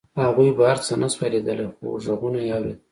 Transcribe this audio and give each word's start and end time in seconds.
هغوی 0.21 0.49
بهر 0.59 0.77
څه 0.85 0.93
نشوای 1.01 1.29
لیدلی 1.33 1.67
خو 1.75 1.85
غږونه 2.03 2.39
یې 2.45 2.51
اورېدل 2.55 2.77